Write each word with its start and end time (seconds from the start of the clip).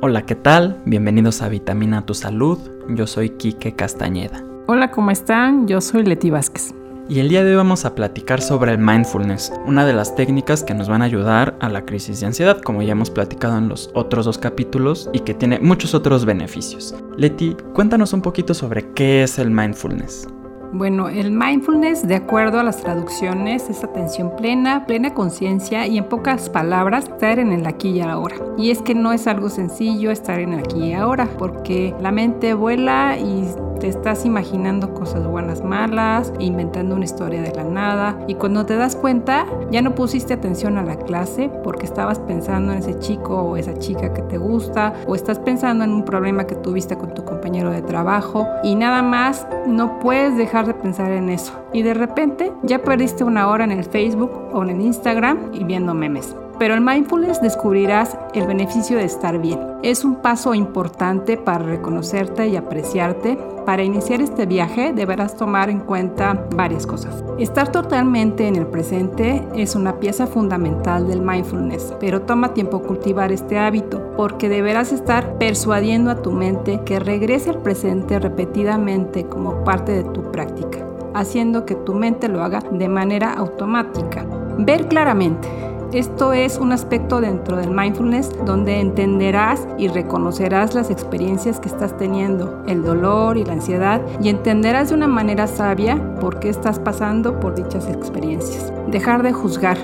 Hola, 0.00 0.26
¿qué 0.26 0.34
tal? 0.34 0.80
Bienvenidos 0.84 1.42
a 1.42 1.48
Vitamina 1.48 2.06
Tu 2.06 2.14
Salud. 2.14 2.58
Yo 2.88 3.06
soy 3.06 3.30
Quique 3.30 3.74
Castañeda. 3.74 4.42
Hola, 4.66 4.90
¿cómo 4.90 5.10
están? 5.10 5.68
Yo 5.68 5.80
soy 5.80 6.04
Leti 6.04 6.30
Vázquez. 6.30 6.74
Y 7.08 7.20
el 7.20 7.28
día 7.28 7.44
de 7.44 7.50
hoy 7.50 7.56
vamos 7.56 7.84
a 7.84 7.94
platicar 7.94 8.40
sobre 8.40 8.72
el 8.72 8.78
mindfulness, 8.78 9.52
una 9.66 9.84
de 9.84 9.92
las 9.92 10.14
técnicas 10.14 10.64
que 10.64 10.74
nos 10.74 10.88
van 10.88 11.02
a 11.02 11.06
ayudar 11.06 11.56
a 11.60 11.68
la 11.68 11.84
crisis 11.84 12.20
de 12.20 12.26
ansiedad, 12.26 12.60
como 12.60 12.82
ya 12.82 12.92
hemos 12.92 13.10
platicado 13.10 13.58
en 13.58 13.68
los 13.68 13.90
otros 13.94 14.24
dos 14.24 14.38
capítulos 14.38 15.10
y 15.12 15.20
que 15.20 15.34
tiene 15.34 15.58
muchos 15.60 15.94
otros 15.94 16.24
beneficios. 16.24 16.94
Leti, 17.16 17.56
cuéntanos 17.74 18.12
un 18.12 18.22
poquito 18.22 18.54
sobre 18.54 18.92
qué 18.92 19.22
es 19.24 19.38
el 19.38 19.50
mindfulness. 19.50 20.28
Bueno, 20.74 21.10
el 21.10 21.32
mindfulness, 21.32 22.08
de 22.08 22.14
acuerdo 22.14 22.58
a 22.58 22.64
las 22.64 22.78
traducciones, 22.78 23.68
es 23.68 23.84
atención 23.84 24.34
plena, 24.36 24.86
plena 24.86 25.12
conciencia 25.12 25.86
y 25.86 25.98
en 25.98 26.04
pocas 26.08 26.48
palabras, 26.48 27.04
estar 27.10 27.38
en 27.38 27.52
el 27.52 27.66
aquí 27.66 27.90
y 27.90 28.00
ahora. 28.00 28.36
Y 28.56 28.70
es 28.70 28.80
que 28.80 28.94
no 28.94 29.12
es 29.12 29.26
algo 29.26 29.50
sencillo 29.50 30.10
estar 30.10 30.40
en 30.40 30.54
el 30.54 30.60
aquí 30.60 30.78
y 30.78 30.92
ahora, 30.94 31.28
porque 31.38 31.94
la 32.00 32.10
mente 32.10 32.54
vuela 32.54 33.18
y 33.18 33.46
te 33.82 33.88
estás 33.88 34.24
imaginando 34.24 34.94
cosas 34.94 35.26
buenas, 35.26 35.64
malas, 35.64 36.32
inventando 36.38 36.94
una 36.94 37.04
historia 37.04 37.42
de 37.42 37.52
la 37.52 37.64
nada 37.64 38.16
y 38.28 38.36
cuando 38.36 38.64
te 38.64 38.76
das 38.76 38.94
cuenta 38.94 39.44
ya 39.72 39.82
no 39.82 39.96
pusiste 39.96 40.32
atención 40.32 40.78
a 40.78 40.84
la 40.84 40.94
clase 40.94 41.50
porque 41.64 41.86
estabas 41.86 42.20
pensando 42.20 42.70
en 42.70 42.78
ese 42.78 42.96
chico 43.00 43.34
o 43.42 43.56
esa 43.56 43.76
chica 43.80 44.14
que 44.14 44.22
te 44.22 44.38
gusta 44.38 44.94
o 45.08 45.16
estás 45.16 45.40
pensando 45.40 45.82
en 45.82 45.90
un 45.90 46.04
problema 46.04 46.46
que 46.46 46.54
tuviste 46.54 46.96
con 46.96 47.12
tu 47.12 47.24
compañero 47.24 47.72
de 47.72 47.82
trabajo 47.82 48.46
y 48.62 48.76
nada 48.76 49.02
más 49.02 49.48
no 49.66 49.98
puedes 49.98 50.36
dejar 50.36 50.64
de 50.64 50.74
pensar 50.74 51.10
en 51.10 51.28
eso 51.28 51.52
y 51.72 51.82
de 51.82 51.94
repente 51.94 52.52
ya 52.62 52.78
perdiste 52.82 53.24
una 53.24 53.48
hora 53.48 53.64
en 53.64 53.72
el 53.72 53.82
Facebook 53.82 54.30
o 54.52 54.62
en 54.62 54.70
el 54.70 54.80
Instagram 54.80 55.50
y 55.54 55.64
viendo 55.64 55.92
memes. 55.92 56.36
Pero 56.56 56.74
en 56.74 56.84
mindfulness 56.84 57.42
descubrirás 57.42 58.16
el 58.32 58.46
beneficio 58.46 58.96
de 58.96 59.06
estar 59.06 59.40
bien. 59.40 59.71
Es 59.82 60.04
un 60.04 60.14
paso 60.22 60.54
importante 60.54 61.36
para 61.36 61.64
reconocerte 61.64 62.46
y 62.46 62.54
apreciarte. 62.54 63.36
Para 63.66 63.82
iniciar 63.82 64.20
este 64.20 64.46
viaje 64.46 64.92
deberás 64.92 65.36
tomar 65.36 65.70
en 65.70 65.80
cuenta 65.80 66.46
varias 66.54 66.86
cosas. 66.86 67.24
Estar 67.36 67.72
totalmente 67.72 68.46
en 68.46 68.54
el 68.54 68.68
presente 68.68 69.44
es 69.56 69.74
una 69.74 69.98
pieza 69.98 70.28
fundamental 70.28 71.08
del 71.08 71.20
mindfulness, 71.20 71.94
pero 71.98 72.22
toma 72.22 72.54
tiempo 72.54 72.80
cultivar 72.80 73.32
este 73.32 73.58
hábito 73.58 74.12
porque 74.16 74.48
deberás 74.48 74.92
estar 74.92 75.34
persuadiendo 75.38 76.12
a 76.12 76.22
tu 76.22 76.30
mente 76.30 76.80
que 76.84 77.00
regrese 77.00 77.50
al 77.50 77.58
presente 77.58 78.20
repetidamente 78.20 79.24
como 79.24 79.64
parte 79.64 79.90
de 79.90 80.04
tu 80.04 80.30
práctica, 80.30 80.78
haciendo 81.12 81.66
que 81.66 81.74
tu 81.74 81.94
mente 81.94 82.28
lo 82.28 82.44
haga 82.44 82.60
de 82.70 82.88
manera 82.88 83.32
automática. 83.32 84.24
Ver 84.58 84.86
claramente 84.86 85.71
esto 85.92 86.32
es 86.32 86.56
un 86.56 86.72
aspecto 86.72 87.20
dentro 87.20 87.58
del 87.58 87.70
mindfulness 87.70 88.30
donde 88.46 88.80
entenderás 88.80 89.66
y 89.76 89.88
reconocerás 89.88 90.74
las 90.74 90.90
experiencias 90.90 91.60
que 91.60 91.68
estás 91.68 91.96
teniendo, 91.98 92.62
el 92.66 92.82
dolor 92.82 93.36
y 93.36 93.44
la 93.44 93.52
ansiedad, 93.52 94.00
y 94.22 94.30
entenderás 94.30 94.88
de 94.88 94.94
una 94.94 95.08
manera 95.08 95.46
sabia 95.46 95.98
por 96.18 96.40
qué 96.40 96.48
estás 96.48 96.78
pasando 96.78 97.38
por 97.40 97.54
dichas 97.54 97.88
experiencias. 97.88 98.72
Dejar 98.88 99.22
de 99.22 99.32
juzgar. 99.32 99.76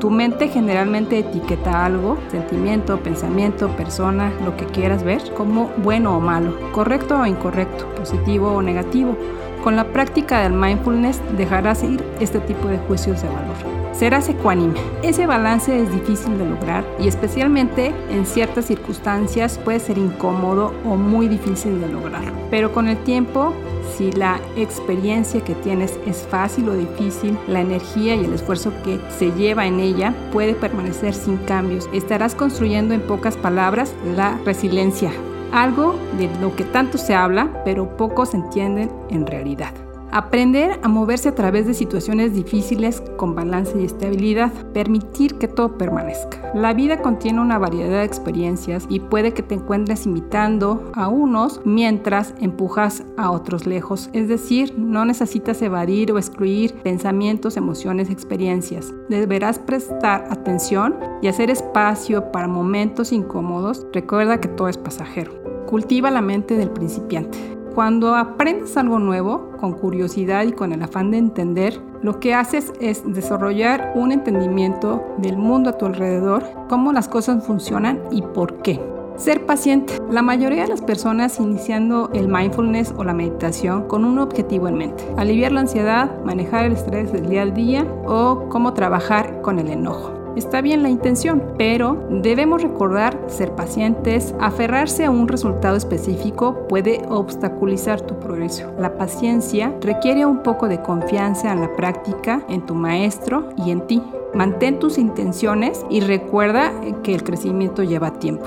Tu 0.00 0.10
mente 0.10 0.48
generalmente 0.48 1.20
etiqueta 1.20 1.84
algo, 1.84 2.18
sentimiento, 2.32 2.98
pensamiento, 2.98 3.68
persona, 3.76 4.32
lo 4.44 4.56
que 4.56 4.66
quieras 4.66 5.04
ver, 5.04 5.22
como 5.34 5.70
bueno 5.76 6.16
o 6.16 6.20
malo, 6.20 6.56
correcto 6.72 7.20
o 7.20 7.26
incorrecto, 7.26 7.86
positivo 7.94 8.52
o 8.52 8.62
negativo. 8.62 9.16
Con 9.62 9.76
la 9.76 9.84
práctica 9.84 10.40
del 10.40 10.54
mindfulness 10.54 11.20
dejarás 11.36 11.84
ir 11.84 12.04
este 12.18 12.40
tipo 12.40 12.66
de 12.66 12.78
juicios 12.78 13.22
de 13.22 13.28
valor. 13.28 13.81
Serás 13.92 14.28
ecuánime. 14.28 14.74
Ese 15.02 15.26
balance 15.26 15.78
es 15.78 15.92
difícil 15.92 16.38
de 16.38 16.48
lograr 16.48 16.84
y 16.98 17.08
especialmente 17.08 17.92
en 18.10 18.26
ciertas 18.26 18.64
circunstancias 18.66 19.58
puede 19.58 19.80
ser 19.80 19.98
incómodo 19.98 20.72
o 20.84 20.96
muy 20.96 21.28
difícil 21.28 21.80
de 21.80 21.88
lograr. 21.88 22.32
Pero 22.50 22.72
con 22.72 22.88
el 22.88 22.96
tiempo, 23.04 23.52
si 23.96 24.10
la 24.12 24.40
experiencia 24.56 25.44
que 25.44 25.54
tienes 25.56 25.98
es 26.06 26.26
fácil 26.28 26.68
o 26.70 26.74
difícil, 26.74 27.38
la 27.46 27.60
energía 27.60 28.14
y 28.14 28.24
el 28.24 28.32
esfuerzo 28.32 28.72
que 28.82 28.98
se 29.18 29.30
lleva 29.32 29.66
en 29.66 29.78
ella 29.78 30.14
puede 30.32 30.54
permanecer 30.54 31.14
sin 31.14 31.36
cambios. 31.38 31.88
Estarás 31.92 32.34
construyendo 32.34 32.94
en 32.94 33.02
pocas 33.02 33.36
palabras 33.36 33.94
la 34.16 34.38
resiliencia, 34.44 35.12
algo 35.52 35.96
de 36.18 36.30
lo 36.40 36.56
que 36.56 36.64
tanto 36.64 36.96
se 36.96 37.14
habla, 37.14 37.62
pero 37.64 37.96
pocos 37.96 38.32
entienden 38.32 38.90
en 39.10 39.26
realidad. 39.26 39.74
Aprender 40.14 40.78
a 40.82 40.88
moverse 40.88 41.30
a 41.30 41.34
través 41.34 41.66
de 41.66 41.72
situaciones 41.72 42.34
difíciles 42.34 43.02
con 43.16 43.34
balance 43.34 43.80
y 43.80 43.86
estabilidad. 43.86 44.52
Permitir 44.74 45.38
que 45.38 45.48
todo 45.48 45.78
permanezca. 45.78 46.52
La 46.54 46.74
vida 46.74 47.00
contiene 47.00 47.40
una 47.40 47.56
variedad 47.56 48.00
de 48.00 48.04
experiencias 48.04 48.84
y 48.90 49.00
puede 49.00 49.32
que 49.32 49.42
te 49.42 49.54
encuentres 49.54 50.04
imitando 50.04 50.90
a 50.92 51.08
unos 51.08 51.62
mientras 51.64 52.34
empujas 52.40 53.04
a 53.16 53.30
otros 53.30 53.66
lejos. 53.66 54.10
Es 54.12 54.28
decir, 54.28 54.74
no 54.76 55.06
necesitas 55.06 55.62
evadir 55.62 56.12
o 56.12 56.18
excluir 56.18 56.74
pensamientos, 56.82 57.56
emociones, 57.56 58.10
experiencias. 58.10 58.92
Deberás 59.08 59.58
prestar 59.58 60.26
atención 60.28 60.94
y 61.22 61.28
hacer 61.28 61.48
espacio 61.48 62.30
para 62.32 62.48
momentos 62.48 63.12
incómodos. 63.12 63.86
Recuerda 63.94 64.40
que 64.40 64.48
todo 64.48 64.68
es 64.68 64.76
pasajero. 64.76 65.32
Cultiva 65.64 66.10
la 66.10 66.20
mente 66.20 66.54
del 66.54 66.68
principiante. 66.68 67.61
Cuando 67.74 68.14
aprendes 68.14 68.76
algo 68.76 68.98
nuevo, 68.98 69.52
con 69.58 69.72
curiosidad 69.72 70.44
y 70.44 70.52
con 70.52 70.72
el 70.72 70.82
afán 70.82 71.10
de 71.10 71.16
entender, 71.16 71.80
lo 72.02 72.20
que 72.20 72.34
haces 72.34 72.70
es 72.80 73.02
desarrollar 73.14 73.92
un 73.94 74.12
entendimiento 74.12 75.02
del 75.16 75.38
mundo 75.38 75.70
a 75.70 75.78
tu 75.78 75.86
alrededor, 75.86 76.44
cómo 76.68 76.92
las 76.92 77.08
cosas 77.08 77.46
funcionan 77.46 77.98
y 78.10 78.20
por 78.20 78.60
qué. 78.60 78.78
Ser 79.16 79.46
paciente. 79.46 79.94
La 80.10 80.20
mayoría 80.20 80.62
de 80.62 80.68
las 80.68 80.82
personas 80.82 81.40
iniciando 81.40 82.10
el 82.12 82.28
mindfulness 82.28 82.92
o 82.96 83.04
la 83.04 83.14
meditación 83.14 83.88
con 83.88 84.04
un 84.04 84.18
objetivo 84.18 84.68
en 84.68 84.76
mente. 84.76 85.04
Aliviar 85.16 85.52
la 85.52 85.60
ansiedad, 85.60 86.10
manejar 86.24 86.66
el 86.66 86.72
estrés 86.72 87.10
del 87.10 87.28
día 87.28 87.42
al 87.42 87.54
día 87.54 87.86
o 88.06 88.48
cómo 88.50 88.74
trabajar 88.74 89.40
con 89.40 89.58
el 89.58 89.68
enojo. 89.68 90.21
Está 90.36 90.62
bien 90.62 90.82
la 90.82 90.88
intención, 90.88 91.42
pero 91.58 92.06
debemos 92.08 92.62
recordar 92.62 93.18
ser 93.26 93.54
pacientes, 93.54 94.34
aferrarse 94.40 95.04
a 95.04 95.10
un 95.10 95.28
resultado 95.28 95.76
específico 95.76 96.66
puede 96.68 97.02
obstaculizar 97.10 98.00
tu 98.00 98.18
progreso. 98.18 98.72
La 98.78 98.96
paciencia 98.96 99.74
requiere 99.82 100.24
un 100.24 100.42
poco 100.42 100.68
de 100.68 100.80
confianza 100.80 101.52
en 101.52 101.60
la 101.60 101.76
práctica, 101.76 102.42
en 102.48 102.64
tu 102.64 102.74
maestro 102.74 103.50
y 103.58 103.70
en 103.70 103.86
ti. 103.86 104.02
Mantén 104.32 104.78
tus 104.78 104.96
intenciones 104.96 105.84
y 105.90 106.00
recuerda 106.00 106.72
que 107.02 107.14
el 107.14 107.22
crecimiento 107.22 107.82
lleva 107.82 108.14
tiempo. 108.14 108.46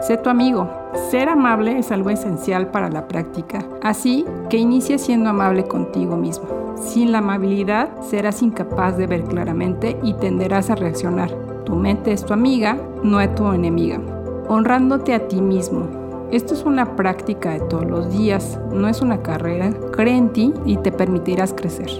Sé 0.00 0.16
tu 0.16 0.30
amigo. 0.30 0.70
Ser 1.10 1.28
amable 1.28 1.78
es 1.78 1.92
algo 1.92 2.08
esencial 2.08 2.70
para 2.70 2.88
la 2.88 3.06
práctica, 3.08 3.58
así 3.82 4.24
que 4.48 4.56
inicia 4.56 4.96
siendo 4.96 5.28
amable 5.28 5.64
contigo 5.64 6.16
mismo. 6.16 6.65
Sin 6.76 7.10
la 7.10 7.18
amabilidad 7.18 7.88
serás 8.02 8.42
incapaz 8.42 8.98
de 8.98 9.06
ver 9.06 9.24
claramente 9.24 9.98
y 10.02 10.12
tenderás 10.14 10.68
a 10.70 10.74
reaccionar. 10.74 11.30
Tu 11.64 11.74
mente 11.74 12.12
es 12.12 12.24
tu 12.24 12.34
amiga, 12.34 12.78
no 13.02 13.20
es 13.20 13.34
tu 13.34 13.50
enemiga. 13.50 14.00
Honrándote 14.48 15.14
a 15.14 15.26
ti 15.26 15.40
mismo. 15.40 16.28
Esto 16.30 16.54
es 16.54 16.64
una 16.64 16.96
práctica 16.96 17.50
de 17.50 17.60
todos 17.60 17.86
los 17.86 18.12
días, 18.12 18.58
no 18.72 18.88
es 18.88 19.00
una 19.00 19.22
carrera. 19.22 19.72
Cree 19.92 20.16
en 20.16 20.32
ti 20.32 20.52
y 20.64 20.76
te 20.76 20.92
permitirás 20.92 21.52
crecer. 21.54 21.90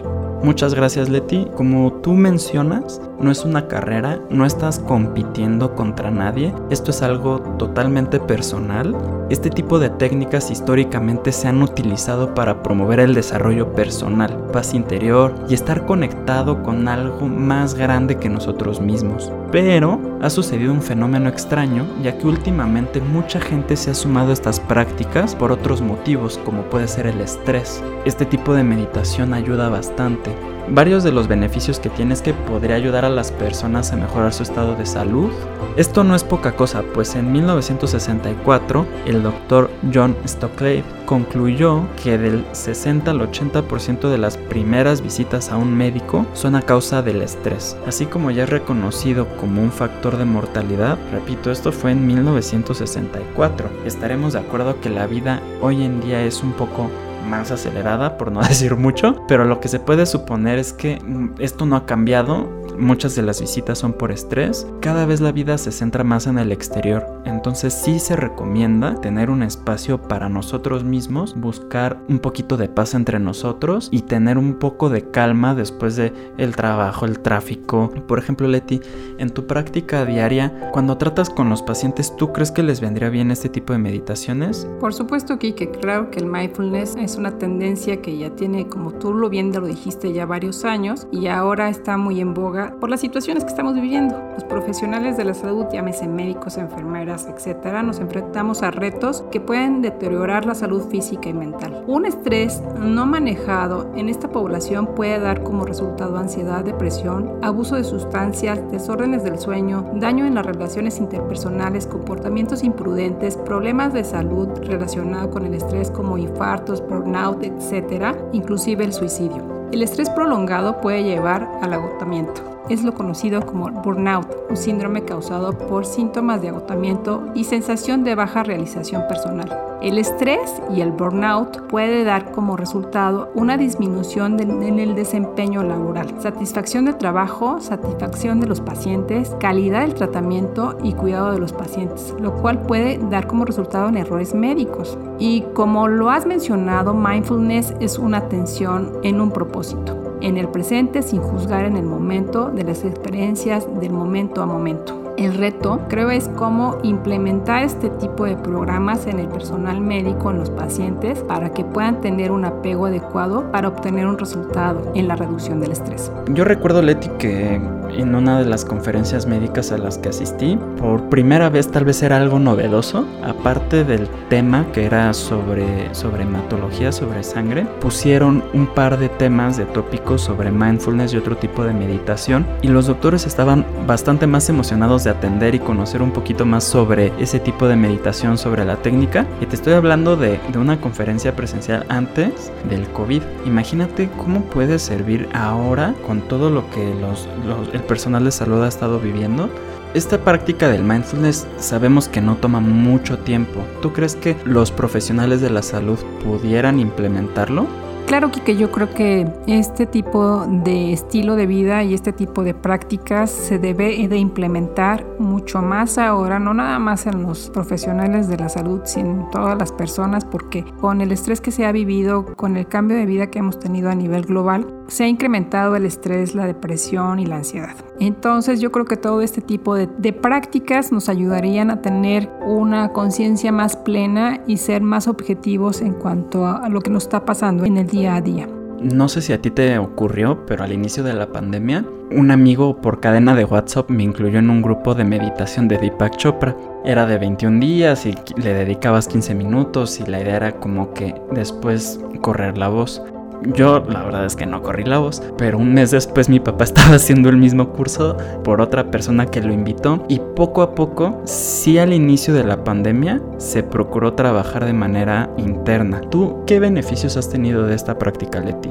Muchas 0.42 0.75
gracias 0.75 1.09
Leti. 1.09 1.48
Como 1.56 1.92
tú 2.03 2.12
mencionas, 2.12 3.00
no 3.21 3.31
es 3.31 3.44
una 3.44 3.69
carrera, 3.69 4.21
no 4.31 4.47
estás 4.47 4.78
compitiendo 4.78 5.75
contra 5.75 6.10
nadie, 6.10 6.54
esto 6.71 6.91
es 6.91 7.03
algo 7.03 7.41
totalmente 7.59 8.21
personal. 8.21 8.97
Este 9.31 9.50
tipo 9.50 9.78
de 9.78 9.91
técnicas 9.91 10.50
históricamente 10.50 11.32
se 11.32 11.49
han 11.49 11.62
utilizado 11.62 12.34
para 12.34 12.62
promover 12.62 13.00
el 13.00 13.15
desarrollo 13.15 13.72
personal, 13.72 14.37
paz 14.53 14.75
interior 14.75 15.34
y 15.49 15.54
estar 15.54 15.84
conectado 15.87 16.62
con 16.62 16.87
algo 16.88 17.27
más 17.27 17.75
grande 17.75 18.19
que 18.19 18.28
nosotros 18.28 18.81
mismos. 18.81 19.33
Pero 19.50 20.00
ha 20.22 20.31
sucedido 20.31 20.72
un 20.72 20.83
fenómeno 20.83 21.28
extraño, 21.28 21.87
ya 22.03 22.16
que 22.19 22.27
últimamente 22.27 23.00
mucha 23.00 23.41
gente 23.41 23.77
se 23.77 23.91
ha 23.91 23.94
sumado 23.94 24.30
a 24.30 24.34
estas 24.34 24.60
prácticas 24.60 25.34
por 25.34 25.51
otros 25.53 25.80
motivos, 25.80 26.39
como 26.45 26.63
puede 26.63 26.89
ser 26.89 27.07
el 27.07 27.21
estrés. 27.21 27.83
Este 28.04 28.27
tipo 28.27 28.54
de 28.54 28.65
meditación 28.65 29.34
ayuda 29.34 29.68
bastante 29.68 30.34
Varios 30.68 31.04
de 31.04 31.13
los 31.13 31.28
beneficios 31.28 31.78
que 31.78 31.91
tiene 31.91 32.15
es 32.15 32.22
que 32.22 32.34
podría 32.34 32.74
ayudar 32.74 33.04
a 33.06 33.10
las 33.10 33.32
personas 33.32 33.92
a 33.92 33.97
mejorar 33.97 34.32
su 34.32 34.42
estado 34.42 34.74
de 34.76 34.86
salud. 34.86 35.30
Esto 35.76 36.04
no 36.04 36.14
es 36.14 36.24
poca 36.24 36.56
cosa, 36.56 36.82
pues 36.94 37.14
en 37.14 37.32
1964 37.32 38.86
el 39.06 39.22
doctor 39.22 39.70
John 39.92 40.16
Stockley 40.26 40.82
concluyó 41.04 41.82
que 42.03 42.18
del 42.18 42.44
60 42.53 43.10
al 43.10 43.20
80% 43.20 44.08
de 44.08 44.18
las 44.18 44.36
primeras 44.36 45.03
visitas 45.03 45.50
a 45.50 45.56
un 45.56 45.74
médico 45.74 46.26
son 46.32 46.54
a 46.54 46.62
causa 46.62 47.03
del 47.03 47.22
estrés, 47.22 47.76
así 47.86 48.06
como 48.06 48.30
ya 48.30 48.44
es 48.44 48.50
reconocido 48.50 49.28
como 49.36 49.62
un 49.62 49.70
factor 49.70 50.16
de 50.16 50.24
mortalidad. 50.24 50.98
Repito, 51.12 51.50
esto 51.50 51.72
fue 51.72 51.92
en 51.92 52.06
1964. 52.06 53.68
Estaremos 53.84 54.32
de 54.32 54.41
acuerdo 54.41 54.80
que 54.80 54.91
la 54.91 55.06
vida 55.06 55.41
hoy 55.60 55.84
en 55.84 56.00
día 56.00 56.22
es 56.22 56.42
un 56.42 56.53
poco 56.53 56.91
más 57.27 57.51
acelerada, 57.51 58.17
por 58.17 58.33
no 58.33 58.41
decir 58.49 58.77
mucho, 58.77 59.25
pero 59.28 59.45
lo 59.45 59.61
que 59.61 59.69
se 59.69 59.81
puede 59.81 60.07
suponer 60.07 60.59
es 60.59 60.73
que 60.73 60.99
mm, 61.01 61.34
esto 61.41 61.67
no 61.67 61.77
ha 61.77 61.87
cambiado, 61.87 62.49
muchas 62.78 63.15
de 63.15 63.23
las 63.23 63.41
visitas 63.41 63.78
son 63.78 63.93
por 63.93 64.13
estrés, 64.13 64.67
cada 64.81 65.07
vez 65.07 65.21
la 65.21 65.33
vida 65.33 65.59
se 65.59 65.73
centra 65.73 66.05
más 66.05 66.27
en 66.27 66.39
el 66.39 66.53
exterior, 66.53 67.07
entonces 67.25 67.75
sí 67.75 67.99
se 67.99 68.17
recomienda 68.17 69.01
tener 69.01 69.31
un 69.31 69.43
espacio 69.43 70.01
para 70.01 70.28
nosotros 70.28 70.84
mismos, 70.84 71.34
buscar 71.34 71.99
un 72.09 72.19
poquito 72.19 72.57
de 72.57 72.69
paz 72.69 72.95
entre 72.95 73.19
nosotros 73.19 73.89
y 73.91 74.03
tener 74.03 74.39
un 74.39 74.55
poco 74.59 74.89
de 74.89 75.11
calma 75.11 75.55
después 75.55 75.97
de 75.97 76.13
el 76.39 76.55
trabajo, 76.55 77.07
el 77.07 77.21
tráfico. 77.21 77.93
Por 78.07 78.19
ejemplo, 78.19 78.49
Leti, 78.49 78.81
en 79.19 79.31
tu 79.31 79.47
práctica 79.47 80.05
diaria, 80.05 80.71
cuando 80.73 80.99
tratas 80.99 81.31
con 81.31 81.49
los 81.49 81.63
pacientes, 81.63 82.15
¿tú 82.17 82.33
crees 82.33 82.51
que 82.51 82.63
les 82.63 82.81
vendría 82.81 83.09
bien 83.09 83.31
este 83.31 83.49
tipo 83.49 83.73
de 83.73 83.78
meditaciones? 83.78 84.69
Por 84.81 84.95
supuesto, 84.95 85.39
Kike, 85.39 85.71
claro 85.71 86.11
que 86.11 86.21
el 86.21 86.27
mindfulness 86.27 86.97
es 86.97 87.16
una 87.18 87.39
tendencia 87.39 88.03
que 88.03 88.16
ya 88.16 88.30
tiene, 88.30 88.68
como 88.68 88.92
tú 88.92 89.15
lo 89.15 89.28
bien 89.28 89.53
lo 89.53 89.66
dijiste, 89.66 90.13
ya 90.13 90.27
varios 90.27 90.65
años 90.65 91.07
y 91.10 91.28
ahora 91.28 91.68
está 91.68 91.97
muy 91.97 92.21
en 92.21 92.34
boga 92.34 92.74
por 92.80 92.91
las 92.91 93.01
situaciones 93.01 93.45
que 93.45 93.51
estamos 93.51 93.74
viviendo. 93.74 94.21
Los 94.34 94.45
profesionales 94.45 95.16
de 95.16 95.24
la 95.24 95.34
salud, 95.34 95.66
llámese 95.72 96.09
médicos, 96.09 96.59
enfermeras, 96.59 97.27
etcétera, 97.27 97.83
nos 97.83 98.01
enfrentamos 98.01 98.63
a 98.63 98.71
retos 98.71 99.24
que 99.30 99.41
pueden 99.41 99.83
deteriorar 99.83 100.47
la 100.47 100.54
salud 100.54 100.83
física 100.89 101.28
y 101.28 101.34
mental. 101.34 101.84
Un 101.86 102.07
estrés 102.07 102.63
no 102.80 103.07
manejado 103.07 103.91
en 103.95 104.09
esta 104.09 104.28
población 104.28 104.95
puede 104.95 105.18
dar 105.18 105.42
como 105.42 105.65
resultado 105.65 106.16
ansiedad, 106.18 106.65
depresión, 106.65 107.39
abuso 107.42 107.77
de 107.77 107.84
sustancias, 107.84 108.60
desórdenes 108.71 109.24
del 109.24 109.39
sueño, 109.39 109.91
daño 109.95 110.27
en 110.27 110.34
las 110.34 110.47
relaciones 110.47 110.98
interpersonales, 110.98 111.86
comportamientos 111.86 112.63
imprudentes, 112.63 113.36
problemas 113.36 113.92
de 113.92 114.04
salud 114.04 114.48
relacionados 114.63 115.28
con 115.28 115.47
el 115.47 115.54
estrés 115.54 115.91
como 115.91 116.18
infartos, 116.18 116.80
burnout, 117.06 117.42
etcétera, 117.44 118.16
inclusive 118.32 118.84
el 118.84 118.92
suicidio. 118.92 119.68
El 119.72 119.82
estrés 119.82 120.10
prolongado 120.10 120.80
puede 120.80 121.04
llevar 121.04 121.48
al 121.62 121.72
agotamiento 121.72 122.56
es 122.68 122.82
lo 122.82 122.94
conocido 122.94 123.47
como 123.47 123.70
burnout, 123.70 124.26
un 124.50 124.56
síndrome 124.56 125.04
causado 125.04 125.53
por 125.53 125.86
síntomas 125.86 126.42
de 126.42 126.48
agotamiento 126.48 127.30
y 127.34 127.44
sensación 127.44 128.03
de 128.03 128.16
baja 128.16 128.42
realización 128.42 129.06
personal. 129.08 129.76
El 129.83 129.99
estrés 129.99 130.63
y 130.75 130.81
el 130.81 130.93
burnout 130.93 131.63
puede 131.69 132.05
dar 132.05 132.33
como 132.33 132.57
resultado 132.57 133.31
una 133.34 133.57
disminución 133.57 134.41
en 134.41 134.78
el 134.78 134.95
desempeño 134.95 135.63
laboral, 135.63 136.15
satisfacción 136.21 136.87
de 136.87 136.95
trabajo, 136.95 137.61
satisfacción 137.61 138.41
de 138.41 138.47
los 138.47 138.61
pacientes, 138.61 139.37
calidad 139.39 139.83
del 139.83 139.95
tratamiento 139.95 140.78
y 140.83 140.95
cuidado 140.95 141.33
de 141.33 141.39
los 141.39 141.53
pacientes, 141.53 142.15
lo 142.21 142.34
cual 142.34 142.63
puede 142.63 142.99
dar 143.11 143.27
como 143.27 143.45
resultado 143.45 143.89
en 143.89 143.99
errores 143.99 144.34
médicos. 144.34 144.99
Y 145.19 145.43
como 145.55 145.89
lo 145.89 146.11
has 146.11 146.27
mencionado, 146.27 146.95
mindfulness 146.95 147.75
es 147.81 147.99
una 147.99 148.19
atención 148.19 148.93
en 149.03 149.21
un 149.21 149.31
propósito 149.31 150.07
en 150.21 150.37
el 150.39 150.49
presente 150.49 151.03
sin 151.03 151.21
juzgar 151.21 151.67
en 151.67 151.77
el 151.77 151.84
momento 151.84 152.51
de 152.51 152.65
las 152.65 152.84
experiencias 152.84 153.67
del 153.81 153.93
momento 153.93 154.43
a 154.43 154.47
momento. 154.47 155.05
El 155.16 155.33
reto, 155.33 155.80
creo, 155.89 156.10
es 156.10 156.28
cómo 156.36 156.77
implementar 156.83 157.63
este 157.63 157.89
tipo 157.89 158.27
de 158.27 158.36
programas 158.36 159.07
en 159.07 159.18
el 159.18 159.28
personal 159.28 159.80
médico, 159.80 160.30
en 160.30 160.39
los 160.41 160.51
pacientes, 160.51 161.21
para 161.21 161.54
que 161.54 161.65
puedan 161.65 162.03
tener 162.03 162.30
un 162.30 162.45
apego 162.45 162.84
adecuado 162.84 163.51
para 163.51 163.68
obtener 163.68 164.07
un 164.07 164.18
resultado 164.18 164.92
en 164.95 165.09
la 165.09 165.16
reducción 165.16 165.59
del 165.59 165.72
estrés. 165.72 166.13
Yo 166.28 166.45
recuerdo, 166.45 166.83
Leti, 166.83 167.09
que 167.18 167.59
en 167.97 168.15
una 168.15 168.39
de 168.39 168.45
las 168.45 168.65
conferencias 168.65 169.27
médicas 169.27 169.72
a 169.72 169.78
las 169.78 169.98
que 169.98 170.10
asistí, 170.10 170.59
por 170.78 171.09
primera 171.09 171.48
vez 171.48 171.71
tal 171.71 171.84
vez 171.84 172.03
era 172.03 172.19
algo 172.19 172.39
novedoso, 172.39 173.07
aparte 173.25 173.84
del 173.84 174.09
tema 174.28 174.66
que 174.72 174.84
era 174.84 175.13
sobre, 175.15 175.95
sobre 175.95 176.25
hematología, 176.25 176.93
sobre 176.93 177.22
sangre, 177.25 177.66
pusieron 177.81 178.45
un 178.53 178.66
par 178.66 178.98
de 178.98 179.09
temas 179.09 179.57
de 179.57 179.65
tópicos 179.65 180.22
sobre 180.22 180.51
mindfulness 180.51 181.15
y 181.15 181.16
otro 181.16 181.37
tipo 181.37 181.65
de 181.65 181.72
meditación, 181.72 182.47
y 182.63 182.69
los 182.69 182.87
doctores 182.87 183.27
estaban 183.27 183.65
bastante 183.87 184.27
más 184.27 184.49
emocionados 184.49 185.07
atender 185.10 185.54
y 185.54 185.59
conocer 185.59 186.03
un 186.03 186.13
poquito 186.13 186.45
más 186.45 186.65
sobre 186.65 187.13
ese 187.19 187.41
tipo 187.41 187.69
de 187.69 187.77
meditación, 187.77 188.39
sobre 188.39 188.65
la 188.65 188.77
técnica. 188.77 189.27
Y 189.41 189.47
te 189.47 189.57
estoy 189.57 189.75
hablando 189.75 190.16
de, 190.16 190.41
una 190.57 190.81
conferencia 190.81 191.37
presencial 191.37 191.84
antes 191.89 192.51
del 192.69 192.87
COVID. 192.89 193.22
Imagínate 193.45 194.09
cómo 194.16 194.41
puede 194.42 194.78
servir 194.78 195.28
ahora 195.34 195.95
con 196.07 196.22
todo 196.22 196.51
lo 196.51 196.69
que 196.71 196.95
los, 196.95 197.28
el 197.72 197.83
personal 197.86 198.24
de 198.24 198.33
salud 198.33 198.62
ha 198.62 198.68
estado 198.68 199.00
viviendo. 199.00 199.48
Esta 199.94 200.18
práctica 200.18 200.68
del 200.68 200.83
mindfulness 200.83 201.47
sabemos 201.59 202.09
que 202.09 202.21
no 202.21 202.36
toma 202.36 202.60
mucho 202.60 203.18
tiempo. 203.18 203.65
¿Tú 203.80 203.92
crees 203.92 204.15
que 204.15 204.36
los 204.44 204.71
profesionales 204.71 205.41
de 205.41 205.50
la 205.50 205.62
salud 205.62 205.98
pudieran 206.22 206.78
implementarlo? 206.80 207.66
Claro 208.06 208.30
que 208.30 208.56
yo 208.56 208.71
creo 208.71 208.94
que 208.94 209.27
este 209.48 209.84
tipo 209.84 210.47
de 210.47 210.92
estilo 210.92 211.34
de 211.34 211.47
vida 211.47 211.83
y 211.83 211.92
este 211.92 212.12
tipo 212.12 212.44
de 212.44 212.54
prácticas 212.54 213.33
se 213.33 213.59
debe 213.59 214.06
de 214.06 214.16
implementar 214.16 215.04
mucho 215.18 215.60
más 215.60 215.98
ahora, 215.98 216.39
no 216.39 216.54
nada 216.54 216.78
más 216.78 217.09
en 217.09 217.24
los 217.24 217.50
profesionales 217.50 218.28
de 218.28 218.36
la 218.36 218.48
salud, 218.48 218.82
sino 218.84 219.10
en 219.10 219.30
todas 219.30 219.59
las 219.59 219.72
personas, 219.72 220.24
porque 220.24 220.65
con 220.80 221.00
el 221.00 221.10
estrés 221.10 221.41
que 221.41 221.50
se 221.50 221.66
ha 221.66 221.72
vivido, 221.72 222.27
con 222.36 222.56
el 222.56 222.68
cambio 222.68 222.97
de 222.97 223.06
vida 223.06 223.27
que 223.27 223.41
hemos 223.41 223.59
tenido 223.59 223.91
a 223.91 223.97
nivel 223.97 224.22
global, 224.22 224.66
se 224.88 225.04
ha 225.04 225.09
incrementado 225.09 225.77
el 225.77 225.86
estrés, 225.86 226.34
la 226.34 226.47
depresión 226.47 227.18
y 227.18 227.27
la 227.27 227.36
ansiedad. 227.36 227.74
Entonces 227.98 228.60
yo 228.60 228.71
creo 228.72 228.84
que 228.84 228.97
todo 228.97 229.21
este 229.21 229.41
tipo 229.41 229.74
de, 229.74 229.86
prácticas 230.12 230.92
nos 230.92 231.09
ayudarían 231.09 231.71
a 231.71 231.83
tener 231.83 232.30
una 232.44 232.92
conciencia 232.92 233.53
más 233.53 233.77
plena 233.77 234.41
y 234.47 234.59
ser 234.59 234.83
más 234.83 235.09
objetivos 235.09 235.80
en 235.80 235.92
cuanto 235.92 236.47
a 236.47 236.68
lo 236.68 236.80
que 236.80 236.91
nos 236.91 237.04
está 237.04 237.24
pasando 237.24 237.65
en 237.65 237.77
el 237.77 237.86
día 237.86 238.16
a 238.16 238.21
día. 238.21 238.48
No 238.80 239.09
sé 239.09 239.22
si 239.22 239.33
a 239.33 239.41
ti 239.41 239.50
te 239.50 239.78
ocurrió, 239.78 240.44
pero 240.47 240.62
al 240.62 240.72
inicio 240.72 241.03
de 241.03 241.15
la 241.15 241.32
pandemia, 241.32 241.84
un 242.10 242.30
amigo 242.30 242.80
por 242.80 243.00
cadena 243.00 243.34
de 243.34 243.44
WhatsApp 243.44 243.91
me 243.91 244.03
incluyó 244.03 244.39
en 244.39 244.50
un 244.50 244.60
grupo 244.60 244.94
de 244.94 245.04
meditación 245.04 245.66
de 245.66 245.78
Deepak 245.78 246.16
Chopra. 246.16 246.54
Era 246.84 247.06
de 247.06 247.18
21 247.18 247.59
días 247.59 248.04
y 248.04 248.15
le 248.36 248.53
dedicabas 248.53 249.09
15 249.09 249.34
minutos 249.34 249.98
y 249.98 250.06
la 250.06 250.21
idea 250.21 250.36
era 250.36 250.53
como 250.53 250.92
que 250.92 251.15
después 251.32 251.98
correr 252.21 252.59
la 252.59 252.68
voz. 252.68 253.03
Yo 253.42 253.84
la 253.88 254.03
verdad 254.03 254.24
es 254.24 254.36
que 254.36 254.47
no 254.47 254.62
corrí 254.62 254.84
la 254.84 254.98
voz, 254.98 255.22
pero 255.36 255.59
un 255.59 255.74
mes 255.74 255.91
después 255.91 256.28
mi 256.28 256.40
papá 256.40 256.64
estaba 256.64 256.97
haciendo 256.97 257.28
el 257.28 257.37
mismo 257.37 257.71
curso 257.71 258.16
por 258.44 258.61
otra 258.61 258.90
persona 258.90 259.26
que 259.26 259.42
lo 259.42 259.52
invitó 259.52 260.04
y 260.09 260.21
poco 260.35 260.62
a 260.62 260.75
poco, 260.75 261.21
sí 261.25 261.78
al 261.78 261.92
inicio 261.92 262.35
de 262.35 262.44
la 262.44 262.64
pandemia, 262.64 263.21
se 263.38 263.62
procuró 263.62 264.14
trabajar 264.14 264.64
de 264.64 264.73
manera 264.73 265.30
interna. 265.37 266.00
¿Tú 266.00 266.44
qué 266.47 266.61
beneficios 266.61 267.16
has 267.16 267.28
tenido 267.28 267.66
de 267.66 267.75
esta 267.75 267.99
práctica, 267.99 268.40
Leti? 268.40 268.71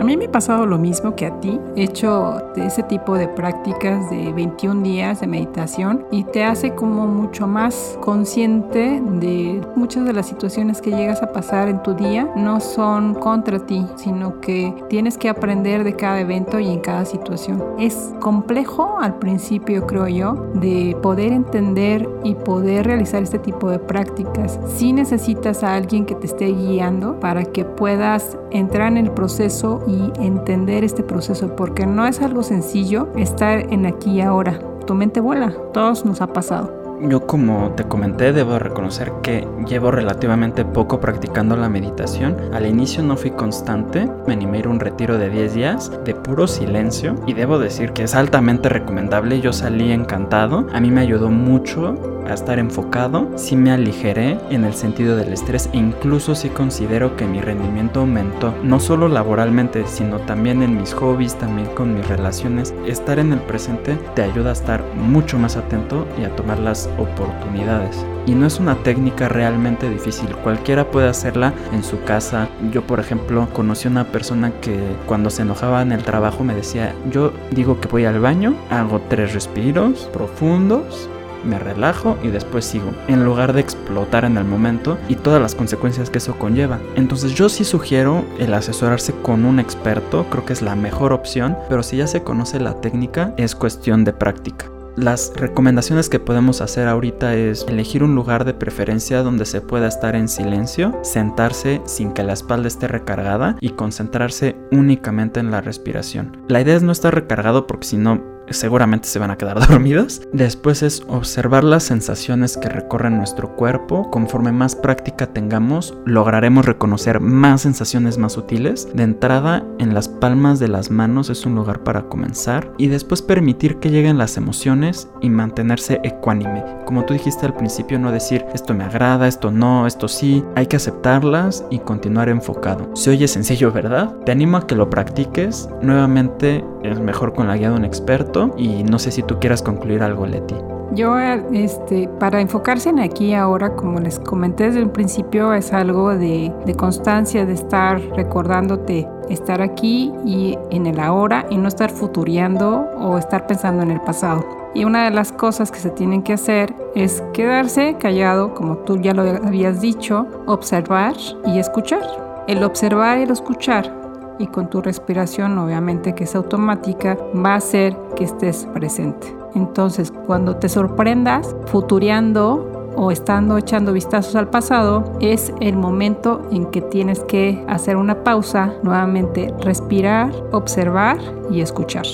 A 0.00 0.02
mí 0.02 0.16
me 0.16 0.24
ha 0.24 0.32
pasado 0.32 0.64
lo 0.64 0.78
mismo 0.78 1.14
que 1.14 1.26
a 1.26 1.40
ti. 1.40 1.60
He 1.76 1.82
hecho 1.82 2.42
ese 2.56 2.82
tipo 2.82 3.16
de 3.16 3.28
prácticas 3.28 4.08
de 4.08 4.32
21 4.32 4.82
días 4.82 5.20
de 5.20 5.26
meditación 5.26 6.06
y 6.10 6.24
te 6.24 6.42
hace 6.42 6.74
como 6.74 7.06
mucho 7.06 7.46
más 7.46 7.98
consciente 8.00 9.02
de 9.20 9.60
muchas 9.76 10.06
de 10.06 10.14
las 10.14 10.26
situaciones 10.26 10.80
que 10.80 10.90
llegas 10.90 11.22
a 11.22 11.32
pasar 11.34 11.68
en 11.68 11.82
tu 11.82 11.92
día. 11.92 12.32
No 12.34 12.60
son 12.60 13.12
contra 13.12 13.58
ti, 13.58 13.84
sino 13.96 14.40
que 14.40 14.74
tienes 14.88 15.18
que 15.18 15.28
aprender 15.28 15.84
de 15.84 15.94
cada 15.94 16.18
evento 16.18 16.58
y 16.58 16.70
en 16.70 16.80
cada 16.80 17.04
situación. 17.04 17.62
Es 17.78 18.14
complejo 18.20 19.00
al 19.02 19.18
principio, 19.18 19.86
creo 19.86 20.08
yo, 20.08 20.32
de 20.54 20.96
poder 21.02 21.30
entender 21.34 22.08
y 22.24 22.36
poder 22.36 22.86
realizar 22.86 23.22
este 23.22 23.38
tipo 23.38 23.68
de 23.68 23.78
prácticas. 23.78 24.58
Si 24.76 24.94
necesitas 24.94 25.62
a 25.62 25.74
alguien 25.74 26.06
que 26.06 26.14
te 26.14 26.26
esté 26.26 26.46
guiando 26.46 27.20
para 27.20 27.44
que 27.44 27.66
puedas 27.66 28.38
entrar 28.50 28.88
en 28.88 28.96
el 28.96 29.10
proceso 29.10 29.84
y 29.90 30.12
entender 30.24 30.84
este 30.84 31.02
proceso, 31.02 31.54
porque 31.56 31.86
no 31.86 32.06
es 32.06 32.20
algo 32.20 32.42
sencillo 32.42 33.08
estar 33.16 33.72
en 33.72 33.86
aquí 33.86 34.12
y 34.12 34.20
ahora. 34.20 34.58
Tu 34.86 34.94
mente 34.94 35.20
vuela, 35.20 35.54
todos 35.72 36.04
nos 36.04 36.20
ha 36.20 36.32
pasado. 36.32 36.79
Yo 37.02 37.26
como 37.26 37.70
te 37.70 37.84
comenté, 37.84 38.34
debo 38.34 38.58
reconocer 38.58 39.10
que 39.22 39.48
llevo 39.66 39.90
relativamente 39.90 40.66
poco 40.66 41.00
practicando 41.00 41.56
la 41.56 41.70
meditación. 41.70 42.36
Al 42.52 42.66
inicio 42.66 43.02
no 43.02 43.16
fui 43.16 43.30
constante, 43.30 44.06
me 44.26 44.34
animé 44.34 44.58
a 44.58 44.60
ir 44.60 44.68
un 44.68 44.80
retiro 44.80 45.16
de 45.16 45.30
10 45.30 45.54
días 45.54 45.90
de 46.04 46.14
puro 46.14 46.46
silencio 46.46 47.14
y 47.26 47.32
debo 47.32 47.58
decir 47.58 47.92
que 47.92 48.02
es 48.02 48.14
altamente 48.14 48.68
recomendable, 48.68 49.40
yo 49.40 49.54
salí 49.54 49.92
encantado, 49.92 50.66
a 50.74 50.80
mí 50.80 50.90
me 50.90 51.00
ayudó 51.00 51.30
mucho 51.30 51.96
a 52.28 52.34
estar 52.34 52.58
enfocado, 52.58 53.28
sí 53.36 53.56
me 53.56 53.72
aligeré 53.72 54.38
en 54.50 54.64
el 54.64 54.74
sentido 54.74 55.16
del 55.16 55.32
estrés 55.32 55.68
e 55.72 55.78
incluso 55.78 56.34
sí 56.34 56.48
considero 56.50 57.16
que 57.16 57.26
mi 57.26 57.40
rendimiento 57.40 58.00
aumentó, 58.00 58.54
no 58.62 58.78
solo 58.78 59.08
laboralmente, 59.08 59.86
sino 59.86 60.18
también 60.20 60.62
en 60.62 60.76
mis 60.76 60.94
hobbies, 60.94 61.36
también 61.36 61.68
con 61.74 61.94
mis 61.94 62.06
relaciones. 62.08 62.74
Estar 62.86 63.18
en 63.18 63.32
el 63.32 63.40
presente 63.40 63.98
te 64.14 64.22
ayuda 64.22 64.50
a 64.50 64.52
estar 64.52 64.84
mucho 64.94 65.38
más 65.38 65.56
atento 65.56 66.06
y 66.20 66.24
a 66.24 66.36
tomar 66.36 66.58
las 66.58 66.89
oportunidades. 66.98 68.04
Y 68.26 68.34
no 68.34 68.46
es 68.46 68.60
una 68.60 68.76
técnica 68.82 69.28
realmente 69.28 69.88
difícil, 69.88 70.28
cualquiera 70.36 70.90
puede 70.90 71.08
hacerla 71.08 71.52
en 71.72 71.82
su 71.82 72.02
casa. 72.04 72.48
Yo, 72.72 72.82
por 72.82 73.00
ejemplo, 73.00 73.48
conocí 73.52 73.88
a 73.88 73.90
una 73.90 74.04
persona 74.04 74.52
que 74.60 74.78
cuando 75.06 75.30
se 75.30 75.42
enojaba 75.42 75.82
en 75.82 75.92
el 75.92 76.02
trabajo 76.02 76.44
me 76.44 76.54
decía, 76.54 76.94
yo 77.10 77.32
digo 77.50 77.80
que 77.80 77.88
voy 77.88 78.04
al 78.04 78.20
baño, 78.20 78.54
hago 78.70 79.00
tres 79.08 79.34
respiros 79.34 80.08
profundos 80.12 81.08
me 81.44 81.58
relajo 81.58 82.18
y 82.22 82.28
después 82.28 82.64
sigo, 82.64 82.92
en 83.08 83.24
lugar 83.24 83.52
de 83.52 83.60
explotar 83.60 84.24
en 84.24 84.36
el 84.36 84.44
momento 84.44 84.98
y 85.08 85.16
todas 85.16 85.40
las 85.40 85.54
consecuencias 85.54 86.10
que 86.10 86.18
eso 86.18 86.38
conlleva. 86.38 86.78
Entonces 86.96 87.34
yo 87.34 87.48
sí 87.48 87.64
sugiero 87.64 88.24
el 88.38 88.54
asesorarse 88.54 89.12
con 89.22 89.44
un 89.44 89.58
experto, 89.58 90.26
creo 90.30 90.44
que 90.44 90.52
es 90.52 90.62
la 90.62 90.76
mejor 90.76 91.12
opción, 91.12 91.56
pero 91.68 91.82
si 91.82 91.96
ya 91.96 92.06
se 92.06 92.22
conoce 92.22 92.60
la 92.60 92.80
técnica 92.80 93.34
es 93.36 93.54
cuestión 93.54 94.04
de 94.04 94.12
práctica. 94.12 94.66
Las 94.96 95.32
recomendaciones 95.36 96.08
que 96.08 96.20
podemos 96.20 96.60
hacer 96.60 96.88
ahorita 96.88 97.34
es 97.34 97.64
elegir 97.68 98.02
un 98.02 98.14
lugar 98.14 98.44
de 98.44 98.54
preferencia 98.54 99.22
donde 99.22 99.46
se 99.46 99.60
pueda 99.60 99.86
estar 99.86 100.16
en 100.16 100.28
silencio, 100.28 100.98
sentarse 101.02 101.80
sin 101.84 102.12
que 102.12 102.24
la 102.24 102.32
espalda 102.32 102.68
esté 102.68 102.88
recargada 102.88 103.56
y 103.60 103.70
concentrarse 103.70 104.56
únicamente 104.72 105.40
en 105.40 105.50
la 105.50 105.60
respiración. 105.60 106.36
La 106.48 106.60
idea 106.60 106.76
es 106.76 106.82
no 106.82 106.92
estar 106.92 107.14
recargado 107.14 107.66
porque 107.66 107.86
si 107.86 107.96
no 107.96 108.39
seguramente 108.50 109.08
se 109.08 109.18
van 109.18 109.30
a 109.30 109.36
quedar 109.36 109.58
dormidos. 109.68 110.22
Después 110.32 110.82
es 110.82 111.02
observar 111.08 111.64
las 111.64 111.84
sensaciones 111.84 112.56
que 112.56 112.68
recorren 112.68 113.16
nuestro 113.16 113.56
cuerpo. 113.56 114.10
Conforme 114.10 114.52
más 114.52 114.76
práctica 114.76 115.26
tengamos, 115.26 115.96
lograremos 116.04 116.64
reconocer 116.64 117.20
más 117.20 117.62
sensaciones 117.62 118.18
más 118.18 118.32
sutiles. 118.32 118.88
De 118.94 119.02
entrada, 119.02 119.64
en 119.78 119.94
las 119.94 120.08
palmas 120.08 120.58
de 120.58 120.68
las 120.68 120.90
manos 120.90 121.30
es 121.30 121.46
un 121.46 121.54
lugar 121.54 121.82
para 121.82 122.02
comenzar 122.02 122.72
y 122.78 122.88
después 122.88 123.22
permitir 123.22 123.78
que 123.78 123.90
lleguen 123.90 124.18
las 124.18 124.36
emociones 124.36 125.08
y 125.20 125.30
mantenerse 125.30 126.00
ecuánime. 126.02 126.64
Como 126.86 127.04
tú 127.04 127.14
dijiste 127.14 127.46
al 127.46 127.54
principio, 127.54 127.98
no 127.98 128.12
decir 128.12 128.44
esto 128.54 128.74
me 128.74 128.84
agrada, 128.84 129.28
esto 129.28 129.50
no, 129.50 129.86
esto 129.86 130.08
sí. 130.08 130.44
Hay 130.56 130.66
que 130.66 130.76
aceptarlas 130.76 131.64
y 131.70 131.78
continuar 131.78 132.28
enfocado. 132.28 132.90
Se 132.94 133.10
oye 133.10 133.28
sencillo, 133.28 133.72
¿verdad? 133.72 134.14
Te 134.24 134.32
animo 134.32 134.56
a 134.56 134.66
que 134.66 134.74
lo 134.74 134.90
practiques. 134.90 135.68
Nuevamente 135.82 136.64
es 136.82 136.98
mejor 136.98 137.34
con 137.34 137.46
la 137.46 137.56
guía 137.56 137.70
de 137.70 137.76
un 137.76 137.84
experto 137.84 138.39
y 138.56 138.82
no 138.82 138.98
sé 138.98 139.10
si 139.10 139.22
tú 139.22 139.38
quieras 139.38 139.62
concluir 139.62 140.02
algo, 140.02 140.26
Leti. 140.26 140.54
Yo, 140.92 141.16
este, 141.18 142.08
para 142.18 142.40
enfocarse 142.40 142.88
en 142.88 142.98
aquí 142.98 143.32
ahora, 143.32 143.76
como 143.76 144.00
les 144.00 144.18
comenté 144.18 144.64
desde 144.64 144.80
el 144.80 144.90
principio, 144.90 145.54
es 145.54 145.72
algo 145.72 146.16
de, 146.16 146.52
constancia, 146.76 147.46
de 147.46 147.52
estar 147.54 148.00
recordándote 148.16 149.06
estar 149.28 149.62
aquí 149.62 150.12
y 150.24 150.58
en 150.72 150.86
el 150.86 150.98
ahora 150.98 151.46
y 151.48 151.58
no 151.58 151.68
estar 151.68 151.90
futureando 151.90 152.88
o 152.98 153.18
estar 153.18 153.46
pensando 153.46 153.84
en 153.84 153.92
el 153.92 154.00
pasado. 154.00 154.44
Y 154.74 154.84
una 154.84 155.04
de 155.04 155.10
las 155.12 155.30
cosas 155.30 155.70
que 155.70 155.78
se 155.78 155.90
tienen 155.90 156.22
que 156.22 156.32
hacer 156.32 156.74
es 156.96 157.22
quedarse 157.32 157.94
callado, 158.00 158.54
como 158.54 158.78
tú 158.78 159.00
ya 159.00 159.14
lo 159.14 159.22
habías 159.22 159.80
dicho, 159.80 160.26
observar 160.46 161.14
y 161.46 161.60
escuchar. 161.60 162.02
El 162.48 162.64
observar 162.64 163.18
y 163.18 163.22
el 163.22 163.30
escuchar 163.30 164.00
y 164.40 164.46
con 164.46 164.70
tu 164.70 164.80
respiración, 164.80 165.56
obviamente 165.58 166.14
que 166.14 166.24
es 166.24 166.34
automática, 166.34 167.16
va 167.36 167.52
a 167.52 167.56
hacer 167.56 167.96
que 168.16 168.24
estés 168.24 168.66
presente. 168.72 169.36
Entonces, 169.54 170.12
cuando 170.26 170.56
te 170.56 170.68
sorprendas 170.68 171.54
futureando 171.66 172.92
o 172.96 173.10
estando 173.10 173.58
echando 173.58 173.92
vistazos 173.92 174.34
al 174.34 174.48
pasado, 174.48 175.04
es 175.20 175.52
el 175.60 175.76
momento 175.76 176.42
en 176.50 176.66
que 176.66 176.80
tienes 176.80 177.20
que 177.24 177.64
hacer 177.68 177.96
una 177.96 178.24
pausa, 178.24 178.72
nuevamente 178.82 179.54
respirar, 179.60 180.32
observar 180.52 181.18
y 181.50 181.60
escuchar. 181.60 182.06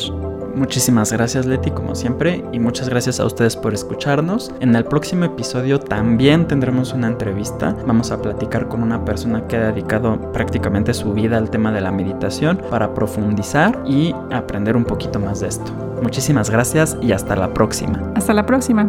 Muchísimas 0.56 1.12
gracias 1.12 1.44
Leti 1.44 1.70
como 1.70 1.94
siempre 1.94 2.42
y 2.50 2.58
muchas 2.58 2.88
gracias 2.88 3.20
a 3.20 3.26
ustedes 3.26 3.54
por 3.54 3.74
escucharnos. 3.74 4.50
En 4.60 4.74
el 4.74 4.84
próximo 4.84 5.26
episodio 5.26 5.78
también 5.78 6.48
tendremos 6.48 6.94
una 6.94 7.08
entrevista. 7.08 7.76
Vamos 7.86 8.10
a 8.10 8.22
platicar 8.22 8.66
con 8.66 8.82
una 8.82 9.04
persona 9.04 9.46
que 9.46 9.56
ha 9.56 9.70
dedicado 9.72 10.32
prácticamente 10.32 10.94
su 10.94 11.12
vida 11.12 11.36
al 11.36 11.50
tema 11.50 11.72
de 11.72 11.82
la 11.82 11.92
meditación 11.92 12.58
para 12.70 12.94
profundizar 12.94 13.78
y 13.86 14.14
aprender 14.32 14.76
un 14.76 14.86
poquito 14.86 15.20
más 15.20 15.40
de 15.40 15.48
esto. 15.48 15.70
Muchísimas 16.02 16.48
gracias 16.48 16.96
y 17.02 17.12
hasta 17.12 17.36
la 17.36 17.52
próxima. 17.52 18.12
Hasta 18.14 18.32
la 18.32 18.46
próxima. 18.46 18.88